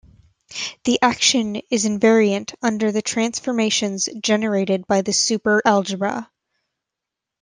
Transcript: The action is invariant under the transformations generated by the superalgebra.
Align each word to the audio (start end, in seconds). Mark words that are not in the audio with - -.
The 0.85 0.97
action 1.03 1.57
is 1.69 1.85
invariant 1.85 2.55
under 2.63 2.91
the 2.91 3.03
transformations 3.03 4.09
generated 4.19 4.87
by 4.87 5.03
the 5.03 5.11
superalgebra. 5.11 6.25